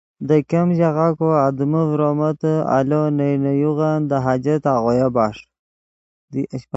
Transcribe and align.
دے 0.27 0.37
ګیم 0.49 0.69
ژاغہ 0.79 1.09
کو 1.19 1.27
آدمے 1.47 1.81
فرمتے 1.91 2.53
آلو 2.75 3.01
نئے 3.17 3.31
نے 3.43 3.51
یوغن 3.61 3.99
دے 4.09 4.17
حاجت 4.25 4.63
آغویا 4.75 5.07
بݰ 5.15 5.35